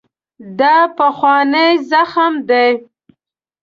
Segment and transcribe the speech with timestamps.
[0.59, 2.69] دا پخوانی زخم دی.